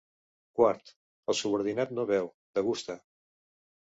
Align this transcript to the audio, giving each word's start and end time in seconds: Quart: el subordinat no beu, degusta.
Quart: 0.59 0.93
el 1.33 1.37
subordinat 1.41 1.93
no 1.99 2.07
beu, 2.13 2.31
degusta. 2.61 2.97